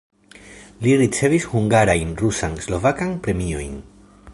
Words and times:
Li 0.85 0.95
ricevis 1.01 1.45
hungarajn 1.53 2.17
rusan, 2.23 2.57
slovakan 2.69 3.15
premiojn. 3.29 3.79